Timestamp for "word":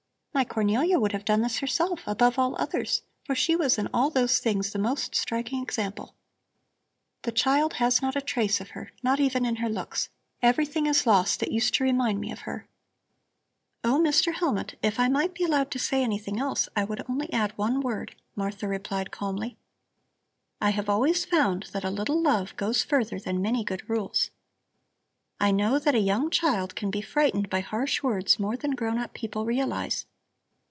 17.81-18.15